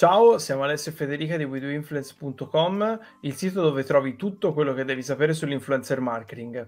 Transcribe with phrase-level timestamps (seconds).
[0.00, 5.02] Ciao, siamo Alessio e Federica di WeDoInfluence.com, il sito dove trovi tutto quello che devi
[5.02, 6.66] sapere sull'influencer marketing.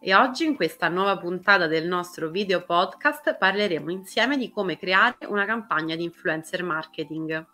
[0.00, 5.26] E oggi in questa nuova puntata del nostro video podcast parleremo insieme di come creare
[5.26, 7.46] una campagna di influencer marketing.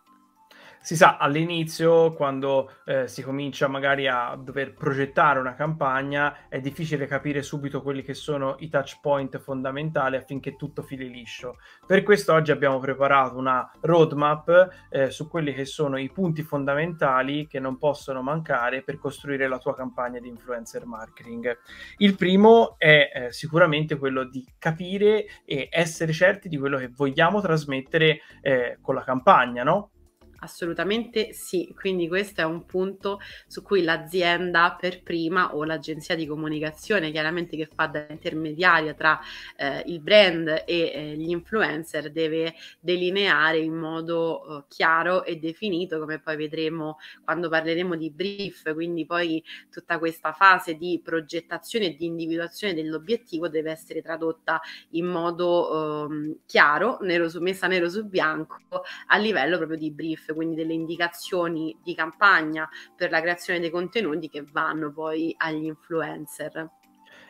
[0.81, 7.07] Si sa, all'inizio, quando eh, si comincia magari a dover progettare una campagna, è difficile
[7.07, 11.59] capire subito quelli che sono i touch point fondamentali affinché tutto fili liscio.
[11.85, 17.49] Per questo oggi abbiamo preparato una roadmap eh, su quelli che sono i punti fondamentali
[17.49, 21.58] che non possono mancare per costruire la tua campagna di influencer marketing.
[21.99, 27.40] Il primo è eh, sicuramente quello di capire e essere certi di quello che vogliamo
[27.40, 29.90] trasmettere eh, con la campagna, no?
[30.39, 36.27] Assolutamente sì, quindi questo è un punto su cui l'azienda per prima o l'agenzia di
[36.27, 39.19] comunicazione chiaramente che fa da intermediaria tra
[39.56, 45.98] eh, il brand e eh, gli influencer deve delineare in modo eh, chiaro e definito
[45.98, 51.97] come poi vedremo quando parleremo di brief, quindi poi tutta questa fase di progettazione e
[51.97, 58.05] di individuazione dell'obiettivo deve essere tradotta in modo ehm, chiaro, nero su, messa nero su
[58.05, 58.59] bianco
[59.07, 64.29] a livello proprio di brief quindi delle indicazioni di campagna per la creazione dei contenuti
[64.29, 66.71] che vanno poi agli influencer.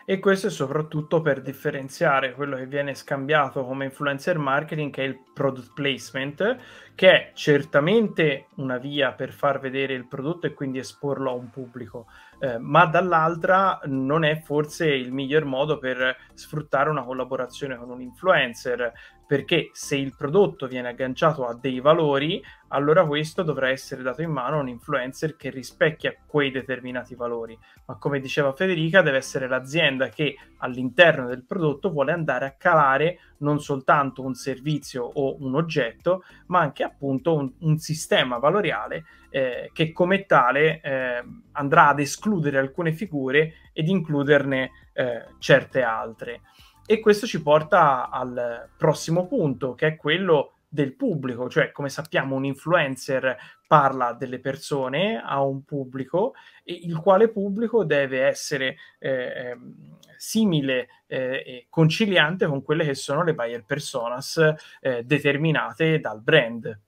[0.08, 5.06] E questo è soprattutto per differenziare quello che viene scambiato come influencer marketing, che è
[5.06, 6.58] il product placement,
[6.94, 11.50] che è certamente una via per far vedere il prodotto e quindi esporlo a un
[11.50, 12.06] pubblico,
[12.38, 18.00] eh, ma dall'altra non è forse il miglior modo per sfruttare una collaborazione con un
[18.00, 18.92] influencer,
[19.26, 24.30] perché se il prodotto viene agganciato a dei valori, allora questo dovrà essere dato in
[24.30, 27.58] mano a un influencer che rispecchia quei determinati valori.
[27.86, 33.18] Ma come diceva Federica, deve essere l'azienda che all'interno del prodotto vuole andare a calare
[33.38, 39.70] non soltanto un servizio o un oggetto, ma anche appunto un, un sistema valoriale eh,
[39.72, 46.40] che come tale eh, andrà ad escludere alcune figure ed includerne eh, certe altre.
[46.88, 52.36] E questo ci porta al prossimo punto, che è quello del pubblico, cioè come sappiamo
[52.36, 53.36] un influencer
[53.66, 60.88] parla delle persone a un pubblico e il quale pubblico deve essere eh, ehm, simile
[61.06, 64.40] eh, e conciliante con quelle che sono le buyer personas
[64.80, 66.80] eh, determinate dal brand.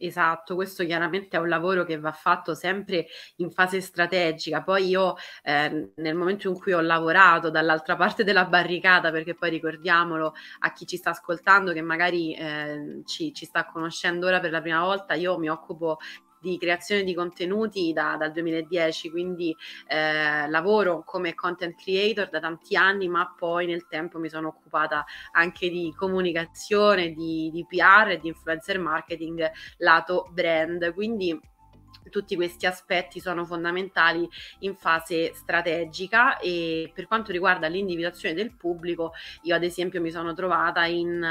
[0.00, 4.62] Esatto, questo chiaramente è un lavoro che va fatto sempre in fase strategica.
[4.62, 9.50] Poi io eh, nel momento in cui ho lavorato dall'altra parte della barricata, perché poi
[9.50, 14.52] ricordiamolo a chi ci sta ascoltando che magari eh, ci, ci sta conoscendo ora per
[14.52, 15.98] la prima volta, io mi occupo
[16.40, 19.54] di creazione di contenuti da, dal 2010, quindi
[19.86, 25.04] eh, lavoro come content creator da tanti anni, ma poi nel tempo mi sono occupata
[25.32, 30.92] anche di comunicazione, di, di PR e di influencer marketing lato brand.
[30.94, 31.38] Quindi
[32.08, 34.28] tutti questi aspetti sono fondamentali
[34.60, 39.12] in fase strategica e per quanto riguarda l'individuazione del pubblico
[39.42, 41.22] io ad esempio mi sono trovata in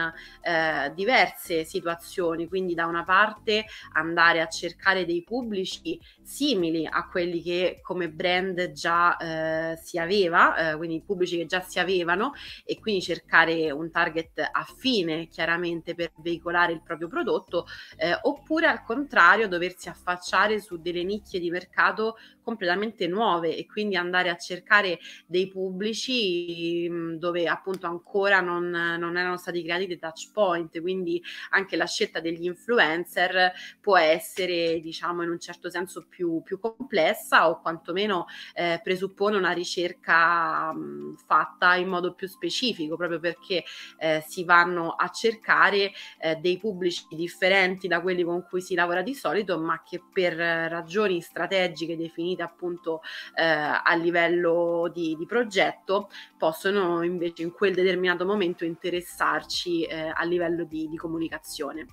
[0.41, 7.41] eh, diverse situazioni quindi da una parte andare a cercare dei pubblici simili a quelli
[7.41, 12.33] che come brand già eh, si aveva eh, quindi pubblici che già si avevano
[12.65, 17.65] e quindi cercare un target affine chiaramente per veicolare il proprio prodotto
[17.97, 22.15] eh, oppure al contrario doversi affacciare su delle nicchie di mercato
[22.47, 26.87] completamente nuove e quindi andare a cercare dei pubblici
[27.17, 32.21] dove appunto ancora non, non erano stati creati dei touch point, quindi anche la scelta
[32.21, 38.79] degli influencer può essere diciamo in un certo senso più, più complessa o quantomeno eh,
[38.81, 43.65] presuppone una ricerca mh, fatta in modo più specifico proprio perché
[43.99, 45.91] eh, si vanno a cercare
[46.21, 50.33] eh, dei pubblici differenti da quelli con cui si lavora di solito ma che per
[50.35, 53.01] ragioni strategiche definite appunto
[53.35, 60.23] eh, a livello di, di, progetto possono invece in quel determinato momento interessarci eh, a
[60.23, 61.85] livello di, di comunicazione.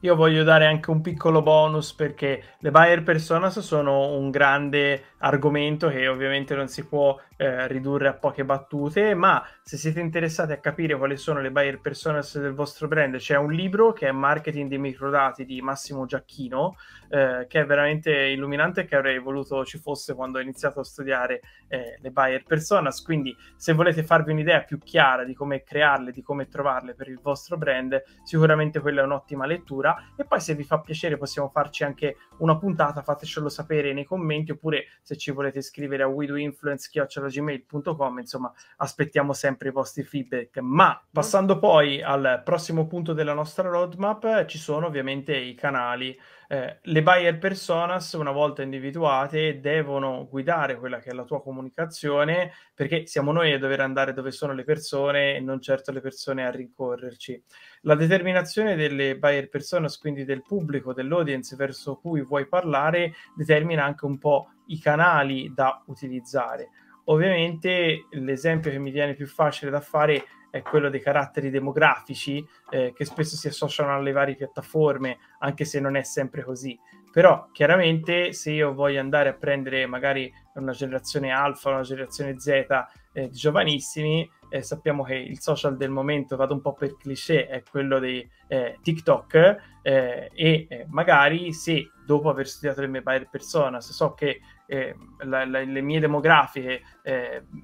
[0.00, 5.88] Io voglio dare anche un piccolo bonus perché le buyer personas sono un grande argomento
[5.88, 10.58] che ovviamente non si può eh, ridurre a poche battute, ma se siete interessati a
[10.58, 14.68] capire quali sono le buyer personas del vostro brand, c'è un libro che è Marketing
[14.68, 16.76] dei microdati di Massimo Giacchino,
[17.08, 20.84] eh, che è veramente illuminante e che avrei voluto ci fosse quando ho iniziato a
[20.84, 26.12] studiare eh, le buyer personas, quindi se volete farvi un'idea più chiara di come crearle,
[26.12, 30.12] di come trovarle per il vostro brand, sicuramente quella è un'ottima lettura.
[30.16, 34.52] E poi se vi fa piacere possiamo farci anche una puntata, fatecelo sapere nei commenti
[34.52, 40.58] oppure se ci volete scrivere a widoinfluence.com gmail.com, insomma aspettiamo sempre i vostri feedback.
[40.58, 46.78] Ma passando poi al prossimo punto della nostra roadmap, ci sono ovviamente i canali eh,
[46.80, 53.06] le buyer personas, una volta individuate, devono guidare quella che è la tua comunicazione perché
[53.06, 56.50] siamo noi a dover andare dove sono le persone e non certo le persone a
[56.50, 57.42] rincorrerci.
[57.82, 64.04] La determinazione delle buyer personas, quindi del pubblico, dell'audience verso cui vuoi parlare, determina anche
[64.04, 66.70] un po' i canali da utilizzare.
[67.08, 70.24] Ovviamente l'esempio che mi viene più facile da fare
[70.56, 75.80] è quello dei caratteri demografici eh, che spesso si associano alle varie piattaforme, anche se
[75.80, 76.78] non è sempre così.
[77.12, 82.66] Però chiaramente se io voglio andare a prendere magari una generazione alfa, una generazione Z
[83.12, 87.62] eh, giovanissimi, eh, sappiamo che il social del momento, vado un po' per cliché, è
[87.62, 89.34] quello di eh, TikTok
[89.82, 95.44] eh, e eh, magari se dopo aver studiato le mie buyer personas so che la,
[95.44, 96.82] la, le mie demografiche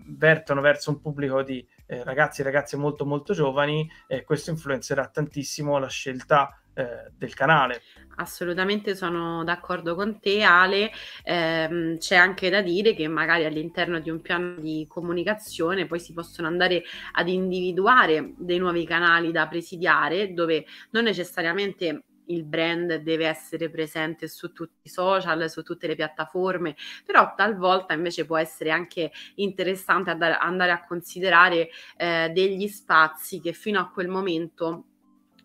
[0.07, 5.09] vertono verso un pubblico di eh, ragazzi e ragazze molto molto giovani, eh, questo influenzerà
[5.09, 7.83] tantissimo la scelta eh, del canale.
[8.17, 10.91] Assolutamente sono d'accordo con te Ale,
[11.23, 16.15] ehm, c'è anche da dire che magari all'interno di un piano di comunicazione poi si
[16.15, 23.27] possono andare ad individuare dei nuovi canali da presidiare dove non necessariamente il brand deve
[23.27, 28.71] essere presente su tutti i social, su tutte le piattaforme, però talvolta invece può essere
[28.71, 34.85] anche interessante andare, a considerare eh, degli spazi che fino a quel momento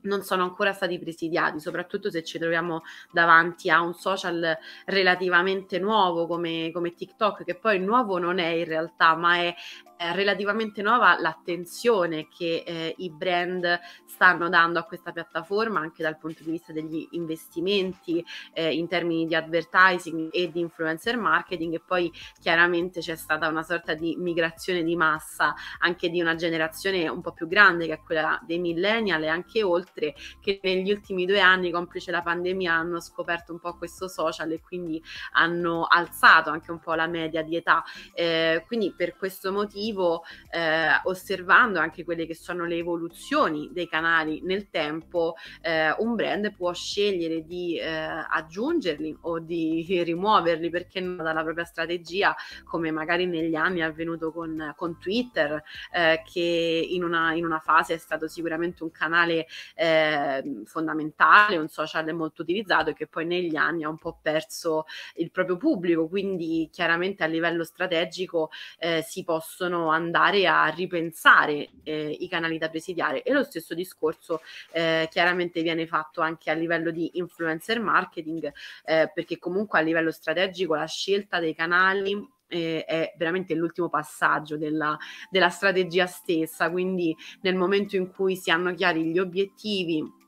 [0.08, 6.26] non sono ancora stati presidiati, soprattutto se ci troviamo davanti a un social relativamente nuovo
[6.26, 9.54] come, come TikTok, che poi nuovo non è in realtà, ma è
[10.00, 16.20] eh, relativamente nuova l'attenzione che eh, i brand stanno dando a questa piattaforma anche dal
[16.20, 18.24] punto di vista degli investimenti
[18.54, 23.64] eh, in termini di advertising e di influencer marketing e poi chiaramente c'è stata una
[23.64, 28.02] sorta di migrazione di massa anche di una generazione un po' più grande che è
[28.04, 29.97] quella dei millennial e anche oltre
[30.40, 34.62] che negli ultimi due anni complice la pandemia hanno scoperto un po' questo social e
[34.62, 35.02] quindi
[35.34, 37.84] hanno alzato anche un po' la media di età.
[38.14, 44.42] Eh, quindi per questo motivo eh, osservando anche quelle che sono le evoluzioni dei canali
[44.44, 51.24] nel tempo, eh, un brand può scegliere di eh, aggiungerli o di rimuoverli perché no
[51.24, 55.62] dalla propria strategia, come magari negli anni è avvenuto con, con Twitter,
[55.92, 59.48] eh, che in una, in una, fase è stato sicuramente un canale
[59.78, 64.86] eh, fondamentale, un social molto utilizzato e che poi negli anni ha un po' perso
[65.16, 72.10] il proprio pubblico, quindi chiaramente a livello strategico eh, si possono andare a ripensare eh,
[72.10, 73.24] i canali da presidiare.
[73.24, 74.42] E lo stesso discorso
[74.72, 78.52] eh, chiaramente viene fatto anche a livello di influencer marketing
[78.86, 84.58] eh, perché comunque a livello strategico la scelta dei canali eh, è veramente l'ultimo passaggio
[84.58, 84.98] della,
[85.30, 90.26] della strategia stessa, quindi nel momento in cui si hanno chiari gli obiettivi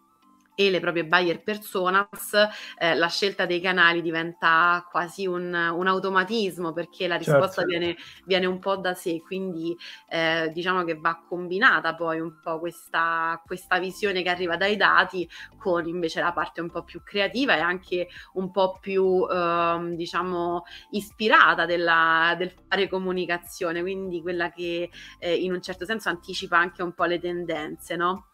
[0.59, 2.33] e le proprie buyer personas,
[2.77, 7.67] eh, la scelta dei canali diventa quasi un, un automatismo perché la risposta certo.
[7.67, 7.95] viene,
[8.25, 9.73] viene, un po' da sé, quindi
[10.09, 15.29] eh, diciamo che va combinata poi un po' questa, questa visione che arriva dai dati
[15.57, 20.65] con invece la parte un po' più creativa e anche un po' più eh, diciamo
[20.91, 24.89] ispirata della, del fare comunicazione, quindi quella che
[25.19, 28.28] eh, in un certo senso anticipa anche un po' le tendenze, no?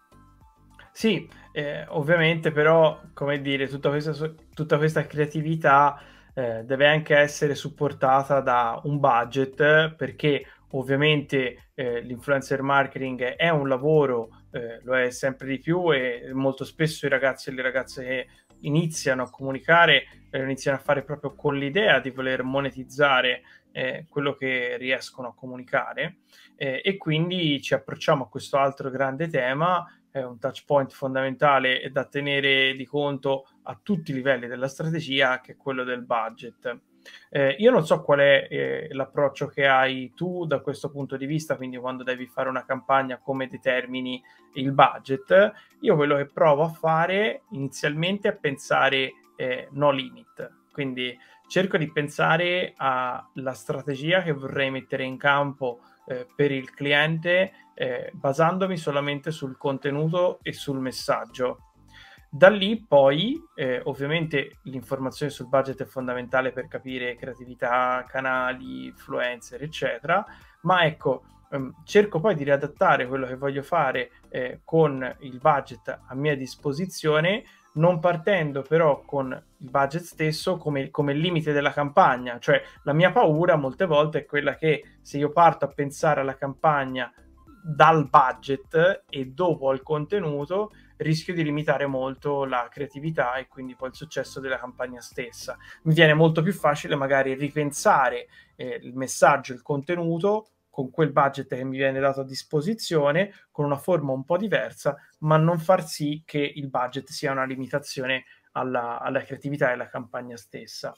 [0.98, 4.14] Sì, eh, ovviamente però, come dire, tutta questa,
[4.54, 6.02] tutta questa creatività
[6.34, 13.68] eh, deve anche essere supportata da un budget perché ovviamente eh, l'influencer marketing è un
[13.68, 18.04] lavoro, eh, lo è sempre di più e molto spesso i ragazzi e le ragazze
[18.06, 18.28] che
[18.62, 24.34] iniziano a comunicare lo iniziano a fare proprio con l'idea di voler monetizzare eh, quello
[24.36, 26.20] che riescono a comunicare
[26.56, 31.89] eh, e quindi ci approcciamo a questo altro grande tema è un touch point fondamentale
[31.91, 36.79] da tenere di conto a tutti i livelli della strategia, che è quello del budget.
[37.29, 41.25] Eh, io non so qual è eh, l'approccio che hai tu da questo punto di
[41.25, 45.51] vista, quindi quando devi fare una campagna, come determini il budget.
[45.81, 51.13] Io quello che provo a fare inizialmente è pensare eh, no limit, quindi
[51.48, 58.12] cerco di pensare alla strategia che vorrei mettere in campo eh, per il cliente eh,
[58.14, 61.72] basandomi solamente sul contenuto e sul messaggio.
[62.30, 69.62] Da lì poi, eh, ovviamente, l'informazione sul budget è fondamentale per capire creatività, canali, influencer,
[69.62, 70.26] eccetera,
[70.64, 75.88] ma ecco, ehm, cerco poi di riadattare quello che voglio fare eh, con il budget
[76.08, 77.44] a mia disposizione
[77.75, 82.39] non partendo però con il budget stesso come, come limite della campagna.
[82.39, 86.36] Cioè la mia paura molte volte è quella che se io parto a pensare alla
[86.36, 87.12] campagna
[87.63, 93.89] dal budget e dopo al contenuto, rischio di limitare molto la creatività e quindi poi
[93.89, 95.58] il successo della campagna stessa.
[95.84, 101.55] Mi viene molto più facile magari ripensare eh, il messaggio, il contenuto con quel budget
[101.55, 105.88] che mi viene dato a disposizione, con una forma un po' diversa, ma non far
[105.88, 110.94] sì che il budget sia una limitazione alla, alla creatività e alla campagna stessa.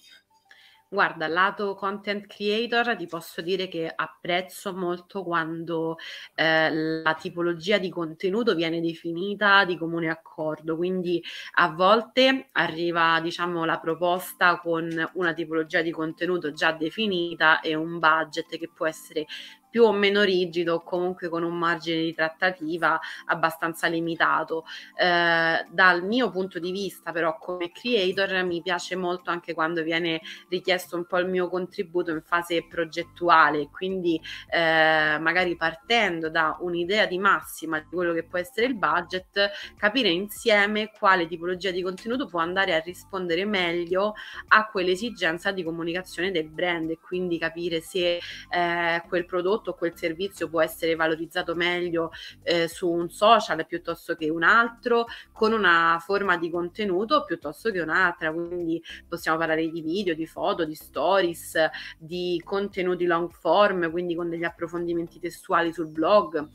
[0.90, 5.98] Guarda, lato content creator ti posso dire che apprezzo molto quando
[6.34, 11.22] eh, la tipologia di contenuto viene definita di comune accordo, quindi
[11.56, 18.00] a volte arriva diciamo la proposta con una tipologia di contenuto già definita e un
[18.00, 19.26] budget che può essere
[19.70, 24.66] più o meno rigido o comunque con un margine di trattativa abbastanza limitato.
[24.96, 30.22] Eh, dal mio punto di vista però come creator mi piace molto anche quando viene
[30.50, 34.20] richiesto un po' il mio contributo in fase progettuale, quindi
[34.50, 40.10] eh, magari partendo da un'idea di massima di quello che può essere il budget, capire
[40.10, 44.14] insieme quale tipologia di contenuto può andare a rispondere meglio
[44.50, 48.20] a quell'esigenza di comunicazione del brand e quindi capire se
[48.50, 52.12] eh, quel prodotto prodotto o quel servizio può essere valorizzato meglio
[52.44, 57.82] eh, su un social piuttosto che un altro, con una forma di contenuto piuttosto che
[57.82, 58.32] un'altra.
[58.32, 61.56] Quindi possiamo parlare di video, di foto, di stories,
[61.98, 66.48] di contenuti long form, quindi con degli approfondimenti testuali sul blog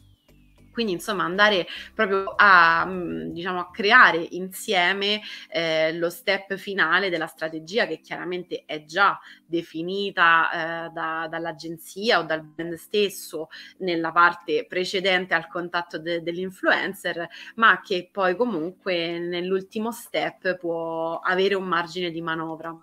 [0.73, 7.27] quindi insomma andare proprio a, mm, diciamo, a creare insieme eh, lo step finale della
[7.27, 13.49] strategia che chiaramente è già definita eh, da, dall'agenzia o dal brand stesso
[13.79, 21.55] nella parte precedente al contatto de- dell'influencer, ma che poi comunque nell'ultimo step può avere
[21.55, 22.75] un margine di manovra.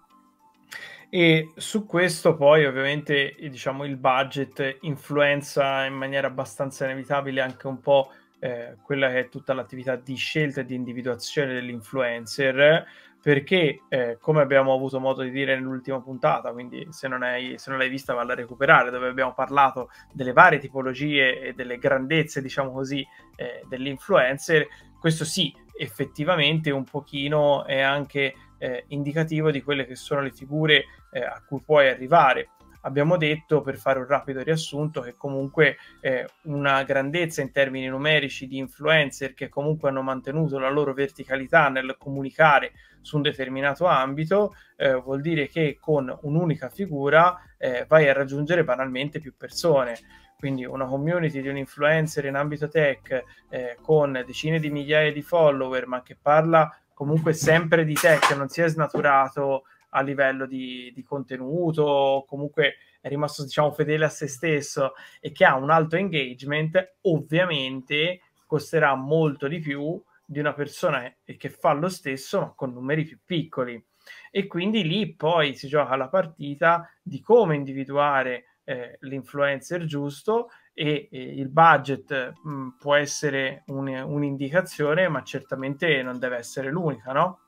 [1.12, 7.80] E su questo poi ovviamente diciamo, il budget influenza in maniera abbastanza inevitabile anche un
[7.80, 12.86] po' eh, quella che è tutta l'attività di scelta e di individuazione dell'influencer,
[13.22, 17.72] perché eh, come abbiamo avuto modo di dire nell'ultima puntata, quindi se non, hai, se
[17.72, 22.40] non l'hai vista valla a recuperare, dove abbiamo parlato delle varie tipologie e delle grandezze,
[22.40, 24.68] diciamo così, eh, dell'influencer,
[25.00, 30.86] questo sì, effettivamente un pochino è anche eh, indicativo di quelle che sono le figure
[31.12, 32.50] eh, a cui puoi arrivare.
[32.82, 38.48] Abbiamo detto, per fare un rapido riassunto, che comunque eh, una grandezza in termini numerici
[38.48, 44.56] di influencer che comunque hanno mantenuto la loro verticalità nel comunicare su un determinato ambito,
[44.78, 49.98] eh, vuol dire che con un'unica figura eh, vai a raggiungere banalmente più persone
[50.40, 55.22] quindi una community di un influencer in ambito tech eh, con decine di migliaia di
[55.22, 60.46] follower, ma che parla comunque sempre di te, che non si è snaturato a livello
[60.46, 65.70] di, di contenuto, comunque è rimasto diciamo fedele a se stesso e che ha un
[65.70, 72.54] alto engagement, ovviamente costerà molto di più di una persona che fa lo stesso ma
[72.56, 73.84] con numeri più piccoli.
[74.32, 81.10] E quindi lì poi si gioca la partita di come individuare eh, l'influencer giusto e,
[81.12, 87.42] e il budget mh, può essere un, un'indicazione, ma certamente non deve essere l'unica, no?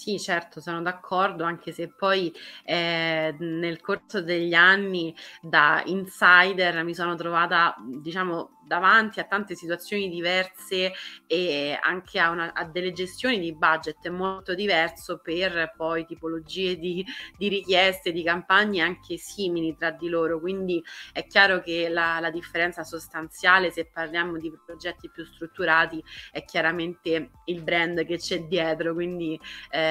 [0.00, 2.32] Sì, certo, sono d'accordo, anche se poi
[2.64, 10.08] eh, nel corso degli anni da insider mi sono trovata, diciamo, davanti a tante situazioni
[10.08, 10.92] diverse
[11.26, 17.04] e anche a, una, a delle gestioni di budget molto diverso per poi tipologie di,
[17.36, 20.40] di, richieste, di campagne anche simili tra di loro.
[20.40, 26.44] Quindi è chiaro che la, la differenza sostanziale, se parliamo di progetti più strutturati, è
[26.44, 28.94] chiaramente il brand che c'è dietro.
[28.94, 29.38] Quindi
[29.70, 29.88] ehm,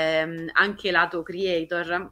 [0.53, 2.11] anche lato creator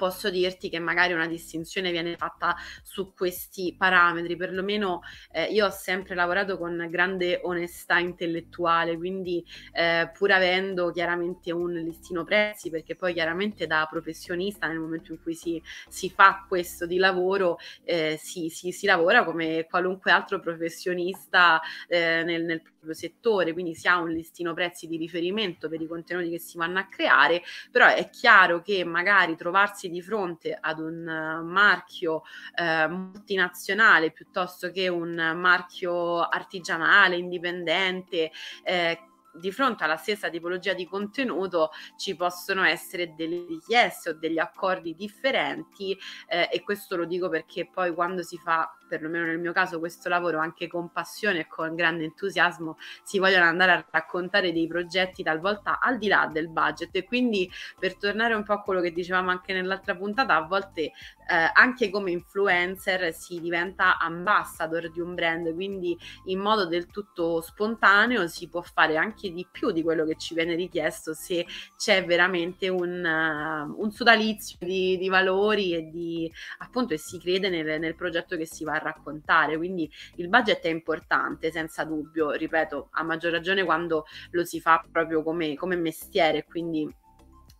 [0.00, 5.70] posso dirti che magari una distinzione viene fatta su questi parametri, perlomeno eh, io ho
[5.70, 12.96] sempre lavorato con grande onestà intellettuale, quindi eh, pur avendo chiaramente un listino prezzi, perché
[12.96, 18.16] poi chiaramente da professionista nel momento in cui si, si fa questo di lavoro eh,
[18.18, 23.86] si, si, si, lavora come qualunque altro professionista eh, nel, nel proprio settore, quindi si
[23.86, 27.86] ha un listino prezzi di riferimento per i contenuti che si vanno a creare, però
[27.86, 32.22] è chiaro che magari trovarsi di fronte ad un eh, marchio
[32.54, 38.30] eh, multinazionale piuttosto che un marchio artigianale, indipendente,
[38.62, 38.98] eh,
[39.32, 44.94] di fronte alla stessa tipologia di contenuto ci possono essere delle richieste o degli accordi
[44.94, 49.78] differenti eh, e questo lo dico perché poi quando si fa perlomeno nel mio caso
[49.78, 54.66] questo lavoro anche con passione e con grande entusiasmo si vogliono andare a raccontare dei
[54.66, 56.90] progetti talvolta al di là del budget.
[56.96, 60.90] E quindi per tornare un po' a quello che dicevamo anche nell'altra puntata a volte
[61.30, 67.40] eh, anche come influencer si diventa ambassador di un brand quindi in modo del tutto
[67.40, 72.04] spontaneo si può fare anche di più di quello che ci viene richiesto se c'è
[72.04, 77.78] veramente un, uh, un sodalizio di, di, valori e di appunto e si crede nel,
[77.78, 82.88] nel progetto che si va a raccontare quindi il budget è importante senza dubbio ripeto
[82.92, 86.92] a maggior ragione quando lo si fa proprio come, come mestiere quindi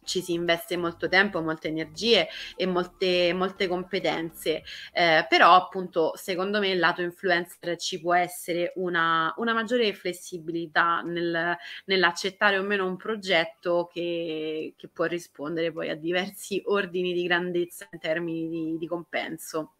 [0.04, 4.62] ci si investe molto tempo, molte energie e molte, molte competenze,
[4.92, 11.00] eh, però appunto secondo me il lato influencer ci può essere una, una maggiore flessibilità
[11.02, 17.22] nel, nell'accettare o meno un progetto che, che, può rispondere poi a diversi ordini di
[17.22, 19.74] grandezza in termini di, di compenso.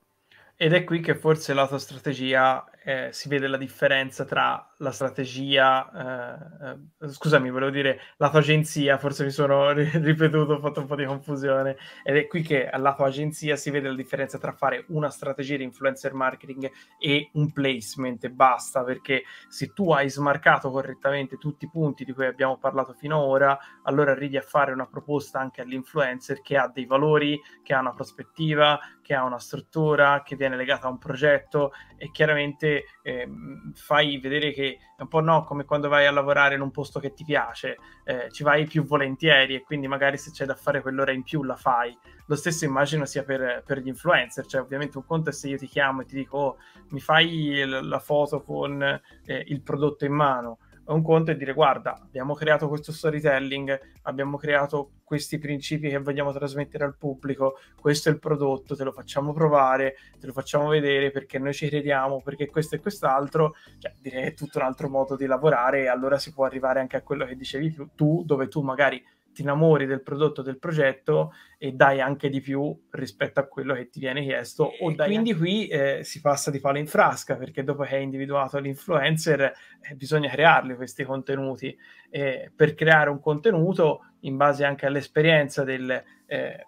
[0.63, 4.93] Ed è qui che forse la tua strategia eh, si vede la differenza tra la
[4.93, 10.59] strategia, eh, eh, scusami, volevo dire la tua agenzia, forse mi sono ri- ripetuto, ho
[10.59, 13.95] fatto un po' di confusione, ed è qui che alla tua agenzia si vede la
[13.95, 19.73] differenza tra fare una strategia di influencer marketing e un placement e basta, perché se
[19.75, 24.13] tu hai smarcato correttamente tutti i punti di cui abbiamo parlato fino ad ora, allora
[24.13, 28.79] arrivi a fare una proposta anche all'influencer che ha dei valori, che ha una prospettiva,
[29.03, 33.29] che ha una struttura, che viene legata a un progetto e chiaramente eh,
[33.75, 37.01] fai vedere che è un po' no, come quando vai a lavorare in un posto
[37.01, 40.81] che ti piace, eh, ci vai più volentieri e quindi magari se c'è da fare
[40.81, 41.97] quell'ora in più la fai.
[42.27, 45.57] Lo stesso immagino sia per, per gli influencer, cioè ovviamente un conto è se io
[45.57, 46.57] ti chiamo e ti dico oh,
[46.91, 50.59] mi fai la foto con eh, il prodotto in mano
[50.93, 56.33] un conto è dire guarda, abbiamo creato questo storytelling, abbiamo creato questi principi che vogliamo
[56.33, 61.11] trasmettere al pubblico, questo è il prodotto, te lo facciamo provare, te lo facciamo vedere
[61.11, 65.17] perché noi ci crediamo, perché questo e quest'altro, cioè, direi è tutto un altro modo
[65.17, 68.61] di lavorare e allora si può arrivare anche a quello che dicevi tu, dove tu
[68.63, 69.03] magari
[69.33, 73.89] ti innamori del prodotto, del progetto e dai anche di più rispetto a quello che
[73.89, 74.65] ti viene chiesto.
[74.65, 75.37] O quindi anche...
[75.37, 79.95] qui eh, si passa di palo in frasca perché dopo che hai individuato l'influencer eh,
[79.95, 81.77] bisogna crearli questi contenuti.
[82.11, 85.91] Eh, per creare un contenuto in base anche all'esperienza del,
[86.27, 86.67] eh,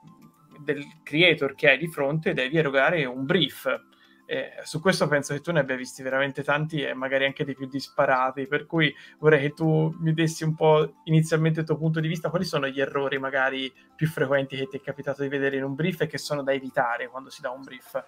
[0.64, 3.90] del creator che hai di fronte devi erogare un brief
[4.32, 7.54] e su questo penso che tu ne abbia visti veramente tanti e magari anche dei
[7.54, 12.00] più disparati, per cui vorrei che tu mi dessi un po' inizialmente il tuo punto
[12.00, 15.58] di vista, quali sono gli errori magari più frequenti che ti è capitato di vedere
[15.58, 18.02] in un brief e che sono da evitare quando si dà un brief?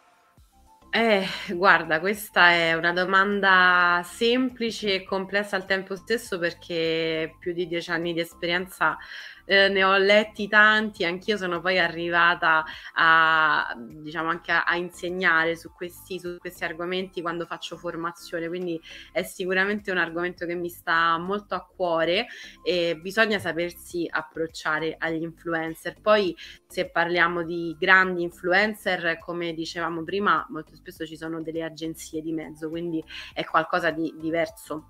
[0.96, 7.66] Eh, guarda, questa è una domanda semplice e complessa al tempo stesso perché più di
[7.66, 8.96] dieci anni di esperienza
[9.44, 15.56] eh, ne ho letti tanti, anch'io sono poi arrivata a, diciamo, anche a, a insegnare
[15.56, 18.80] su questi, su questi argomenti quando faccio formazione, quindi
[19.12, 22.26] è sicuramente un argomento che mi sta molto a cuore
[22.62, 26.00] e bisogna sapersi approcciare agli influencer.
[26.00, 32.20] Poi se parliamo di grandi influencer, come dicevamo prima, molto spesso ci sono delle agenzie
[32.20, 33.02] di mezzo, quindi
[33.32, 34.88] è qualcosa di diverso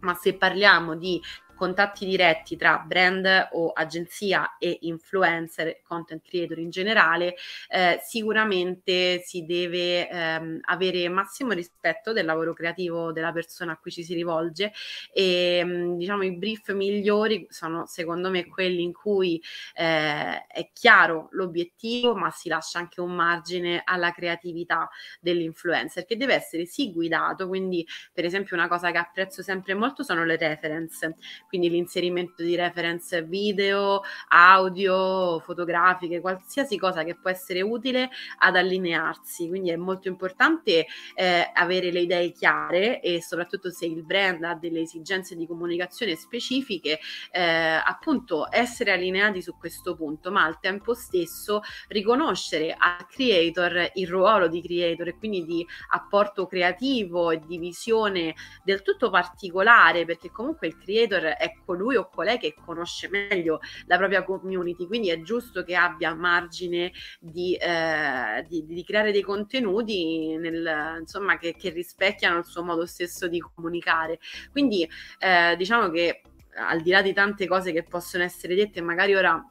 [0.00, 1.18] ma se parliamo di
[1.54, 7.34] contatti diretti tra brand o agenzia e influencer, content creator in generale,
[7.68, 13.90] eh, sicuramente si deve ehm, avere massimo rispetto del lavoro creativo della persona a cui
[13.90, 14.72] ci si rivolge.
[15.12, 19.40] E mm, diciamo i brief migliori sono secondo me quelli in cui
[19.74, 24.88] eh, è chiaro l'obiettivo ma si lascia anche un margine alla creatività
[25.20, 30.02] dell'influencer che deve essere sì guidato, quindi per esempio una cosa che apprezzo sempre molto
[30.02, 31.14] sono le reference
[31.54, 39.46] quindi l'inserimento di reference video, audio, fotografiche, qualsiasi cosa che può essere utile ad allinearsi.
[39.46, 44.56] Quindi è molto importante eh, avere le idee chiare e soprattutto se il brand ha
[44.56, 46.98] delle esigenze di comunicazione specifiche,
[47.30, 54.08] eh, appunto essere allineati su questo punto, ma al tempo stesso riconoscere al creator il
[54.08, 60.32] ruolo di creator e quindi di apporto creativo e di visione del tutto particolare, perché
[60.32, 65.20] comunque il creator è colui o colei che conosce meglio la propria community, quindi è
[65.22, 71.70] giusto che abbia margine di, eh, di, di creare dei contenuti nel, insomma, che, che,
[71.70, 74.18] rispecchiano il suo modo stesso di comunicare.
[74.50, 76.22] Quindi eh, diciamo che
[76.56, 79.44] al di là di tante cose che possono essere dette, magari ora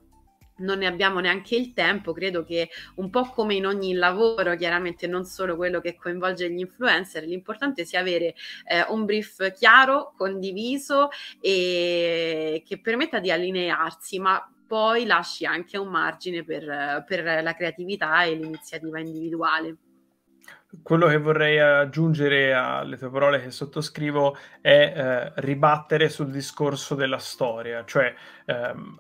[0.57, 5.07] non ne abbiamo neanche il tempo, credo che un po' come in ogni lavoro, chiaramente
[5.07, 8.35] non solo quello che coinvolge gli influencer, l'importante sia avere
[8.65, 11.09] eh, un brief chiaro, condiviso
[11.41, 18.23] e che permetta di allinearsi, ma poi lasci anche un margine per, per la creatività
[18.23, 19.77] e l'iniziativa individuale.
[20.81, 27.19] Quello che vorrei aggiungere alle tue parole che sottoscrivo è eh, ribattere sul discorso della
[27.19, 28.13] storia, cioè
[28.45, 28.99] ehm,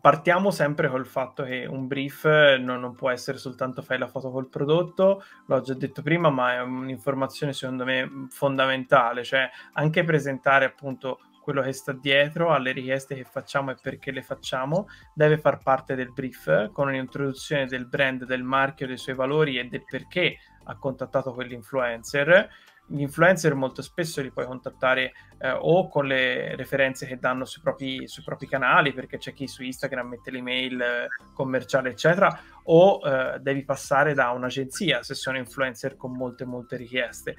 [0.00, 4.30] partiamo sempre col fatto che un brief non, non, può essere soltanto fai la foto
[4.30, 10.64] col prodotto, l'ho già detto prima, ma è un'informazione secondo me fondamentale, cioè anche presentare
[10.64, 15.58] appunto quello che sta dietro alle richieste che facciamo e perché le facciamo, deve far
[15.58, 20.38] parte del brief con un'introduzione del brand, del marchio, dei suoi valori e del perché
[20.64, 22.48] ha contattato quell'influencer.
[22.86, 27.62] Gli influencer molto spesso li puoi contattare eh, o con le referenze che danno sui
[27.62, 33.00] propri, sui propri, canali, perché c'è chi su Instagram mette l'email eh, commerciale, eccetera, o
[33.02, 37.36] eh, devi passare da un'agenzia se sono influencer con molte, molte richieste.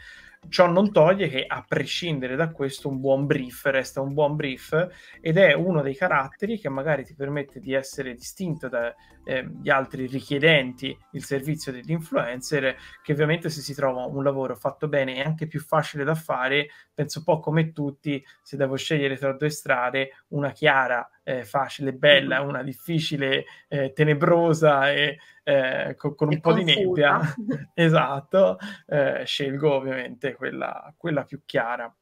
[0.49, 4.89] Ciò non toglie che, a prescindere da questo, un buon brief resta un buon brief
[5.21, 10.05] ed è uno dei caratteri che magari ti permette di essere distinto dagli eh, altri
[10.05, 15.25] richiedenti il servizio degli influencer, che ovviamente se si trova un lavoro fatto bene è
[15.25, 19.49] anche più facile da fare, penso un po' come tutti, se devo scegliere tra due
[19.49, 26.39] strade, una chiara, eh, facile, bella, una difficile, eh, tenebrosa e eh, con, con un
[26.39, 26.73] po' confusa.
[26.73, 27.19] di nebbia,
[27.73, 28.57] esatto,
[28.87, 31.93] eh, scelgo ovviamente quella, quella più chiara.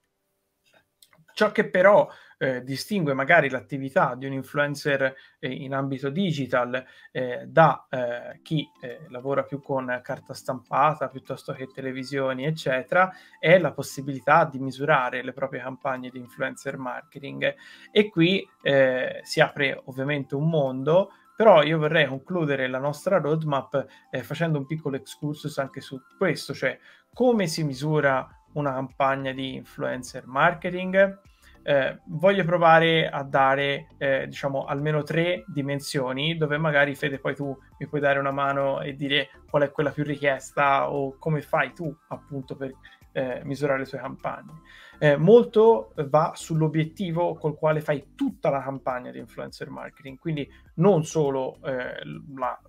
[1.41, 7.47] Ciò che però eh, distingue magari l'attività di un influencer eh, in ambito digital eh,
[7.47, 13.71] da eh, chi eh, lavora più con carta stampata piuttosto che televisioni, eccetera, è la
[13.71, 17.55] possibilità di misurare le proprie campagne di influencer marketing.
[17.91, 23.87] E qui eh, si apre ovviamente un mondo però io vorrei concludere la nostra roadmap
[24.11, 26.77] eh, facendo un piccolo excursus anche su questo, cioè
[27.11, 31.29] come si misura una campagna di influencer marketing
[31.63, 37.55] eh, voglio provare a dare, eh, diciamo, almeno tre dimensioni dove magari Fede poi tu
[37.77, 41.73] mi puoi dare una mano e dire qual è quella più richiesta o come fai
[41.73, 42.71] tu appunto per
[43.11, 44.61] eh, misurare le tue campagne.
[44.99, 51.03] Eh, molto va sull'obiettivo col quale fai tutta la campagna di influencer marketing, quindi non
[51.03, 52.03] solo eh,
[52.35, 52.59] la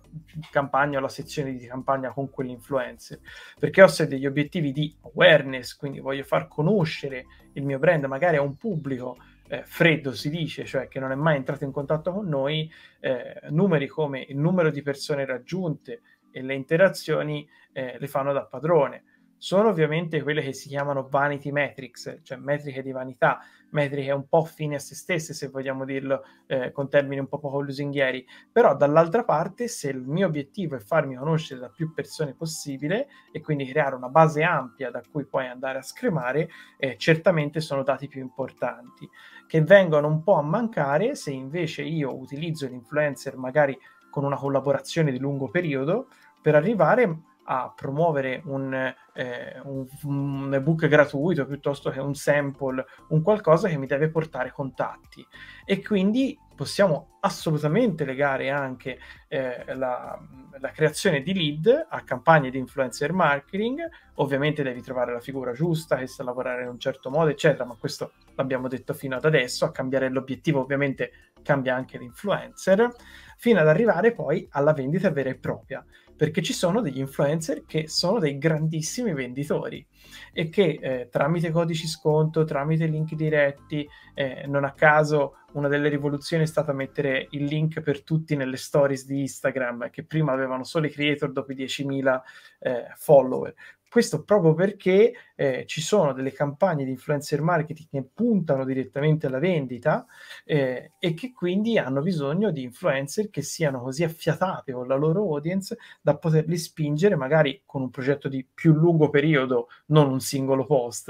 [0.49, 3.19] campagna o la sezione di campagna con quell'influencer,
[3.59, 8.37] perché ho se degli obiettivi di awareness, quindi voglio far conoscere il mio brand magari
[8.37, 12.11] a un pubblico eh, freddo si dice, cioè che non è mai entrato in contatto
[12.11, 16.01] con noi, eh, numeri come il numero di persone raggiunte
[16.31, 19.03] e le interazioni eh, le fanno da padrone
[19.43, 24.45] sono ovviamente quelle che si chiamano vanity metrics, cioè metriche di vanità, metriche un po'
[24.45, 28.73] fine a se stesse, se vogliamo dirlo eh, con termini un po' poco lusinghieri, però
[28.73, 33.65] dall'altra parte se il mio obiettivo è farmi conoscere da più persone possibile e quindi
[33.65, 38.21] creare una base ampia da cui poi andare a scremare, eh, certamente sono dati più
[38.21, 39.09] importanti,
[39.45, 43.77] che vengono un po' a mancare se invece io utilizzo l'influencer magari
[44.09, 46.07] con una collaborazione di lungo periodo
[46.41, 48.73] per arrivare a promuovere un,
[49.13, 54.51] eh, un, un, ebook gratuito piuttosto che un sample, un qualcosa che mi deve portare
[54.51, 55.25] contatti.
[55.65, 60.19] E quindi possiamo assolutamente legare anche eh, la,
[60.59, 63.81] la, creazione di lead a campagne di influencer marketing.
[64.15, 67.75] Ovviamente devi trovare la figura giusta che sa lavorare in un certo modo, eccetera, ma
[67.75, 69.65] questo l'abbiamo detto fino ad adesso.
[69.65, 72.89] A cambiare l'obiettivo, ovviamente, cambia anche l'influencer,
[73.37, 75.83] fino ad arrivare poi alla vendita vera e propria
[76.15, 79.85] perché ci sono degli influencer che sono dei grandissimi venditori
[80.31, 85.89] e che eh, tramite codici sconto, tramite link diretti, eh, non a caso una delle
[85.89, 90.63] rivoluzioni è stata mettere il link per tutti nelle stories di Instagram, che prima avevano
[90.63, 92.21] solo i creator dopo i 10.000
[92.59, 93.53] eh, follower.
[93.93, 99.37] Questo proprio perché eh, ci sono delle campagne di influencer marketing che puntano direttamente alla
[99.37, 100.07] vendita
[100.45, 105.21] eh, e che quindi hanno bisogno di influencer che siano così affiatati con la loro
[105.21, 110.65] audience da poterli spingere magari con un progetto di più lungo periodo, non un singolo
[110.65, 111.09] post,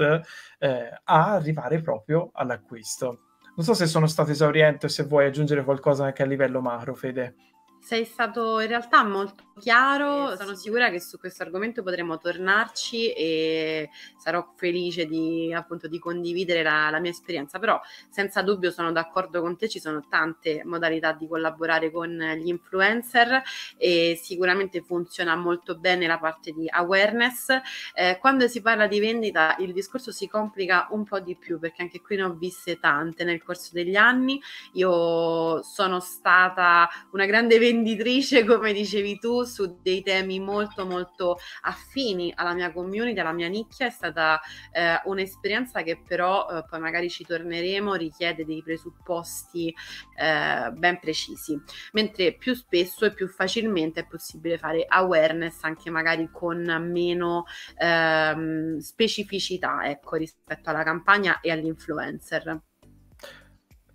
[0.58, 3.20] eh, a arrivare proprio all'acquisto.
[3.56, 6.94] Non so se sono stato esauriente o se vuoi aggiungere qualcosa anche a livello macro,
[6.94, 7.34] Fede.
[7.80, 13.88] Sei stato in realtà molto chiaro, sono sicura che su questo argomento potremo tornarci e
[14.16, 19.40] sarò felice di, appunto, di condividere la, la, mia esperienza, però senza dubbio sono d'accordo
[19.40, 23.42] con te, ci sono tante modalità di collaborare con gli influencer
[23.76, 27.48] e sicuramente funziona molto bene la parte di awareness.
[27.94, 31.82] Eh, quando si parla di vendita il discorso si complica un po' di più perché
[31.82, 34.40] anche qui ne ho viste tante nel corso degli anni,
[34.72, 42.32] io sono stata una grande venditrice come dicevi tu su dei temi molto molto affini
[42.34, 44.40] alla mia community, alla mia nicchia, è stata
[44.72, 49.74] eh, un'esperienza che però eh, poi magari ci torneremo, richiede dei presupposti
[50.16, 51.60] eh, ben precisi,
[51.92, 57.44] mentre più spesso e più facilmente è possibile fare awareness anche magari con meno
[57.76, 62.62] ehm, specificità ecco, rispetto alla campagna e all'influencer.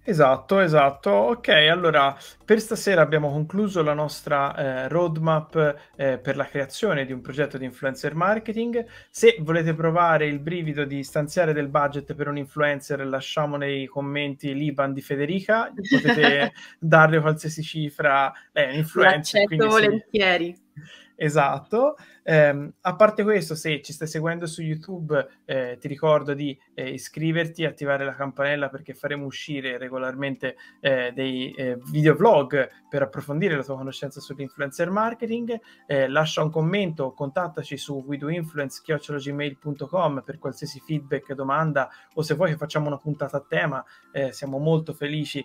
[0.09, 1.11] Esatto, esatto.
[1.11, 7.13] Ok, allora per stasera abbiamo concluso la nostra eh, roadmap eh, per la creazione di
[7.13, 8.83] un progetto di influencer marketing.
[9.11, 14.51] Se volete provare il brivido di stanziare del budget per un influencer, lasciamo nei commenti
[14.55, 18.33] l'IBAN di Federica, potete darle qualsiasi cifra.
[18.51, 19.43] È un influencer.
[19.43, 20.55] L'accetto volentieri.
[20.55, 20.81] Sì.
[21.17, 21.97] Esatto.
[22.29, 26.91] Eh, a parte questo, se ci stai seguendo su YouTube, eh, ti ricordo di eh,
[26.91, 33.55] iscriverti, attivare la campanella perché faremo uscire regolarmente eh, dei eh, video vlog per approfondire
[33.55, 35.59] la tua conoscenza sull'influencer marketing.
[35.87, 42.51] Eh, lascia un commento, o contattaci su widoinfluence.gmail.com per qualsiasi feedback, domanda o se vuoi
[42.51, 43.83] che facciamo una puntata a tema,
[44.31, 45.43] siamo molto felici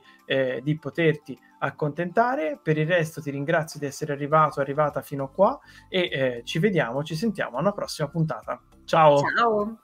[0.63, 2.59] di poterti accontentare.
[2.63, 6.74] Per il resto ti ringrazio di essere arrivato, arrivata fino a qua e ci vediamo,
[7.03, 8.61] ci sentiamo a una prossima puntata.
[8.85, 9.21] Ciao!
[9.37, 9.79] Ciao!